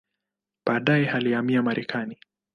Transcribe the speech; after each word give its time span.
Baadaye 0.65 1.09
alihamia 1.11 1.61
Marekani. 1.61 2.17